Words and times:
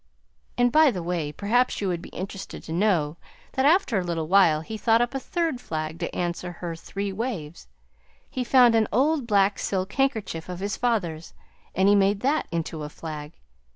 And, 0.57 0.71
by 0.71 0.89
the 0.89 1.03
way, 1.03 1.31
perhaps 1.31 1.79
you 1.79 1.87
would 1.89 2.01
be 2.01 2.09
interested 2.09 2.63
to 2.63 2.71
know 2.73 3.17
that 3.51 3.67
after 3.67 3.99
a 3.99 4.23
while 4.25 4.61
he 4.61 4.75
thought 4.75 4.99
up 4.99 5.13
a 5.13 5.19
third 5.19 5.61
flag 5.61 5.99
to 5.99 6.15
answer 6.15 6.53
her 6.53 6.75
three 6.75 7.13
waves. 7.13 7.67
He 8.27 8.43
found 8.43 8.73
an 8.73 8.87
old 8.91 9.27
black 9.27 9.59
silk 9.59 9.93
handkerchief 9.93 10.49
of 10.49 10.59
his 10.59 10.75
father's, 10.75 11.35
and 11.75 11.87
he 11.87 11.93
made 11.93 12.21
that 12.21 12.47
into 12.51 12.81
a 12.81 12.89
flag. 12.89 13.33